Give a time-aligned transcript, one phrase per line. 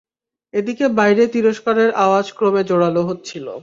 [0.53, 3.45] এদিকে বাইরে তিরস্কারের আওয়াজ ক্রমে জোরাল হচ্ছিল।